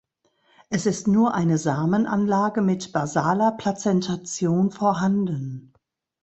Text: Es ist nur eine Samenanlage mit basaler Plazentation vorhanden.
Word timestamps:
Es 0.71 0.87
ist 0.87 1.07
nur 1.07 1.35
eine 1.35 1.59
Samenanlage 1.59 2.63
mit 2.63 2.91
basaler 2.91 3.51
Plazentation 3.51 4.71
vorhanden. 4.71 5.73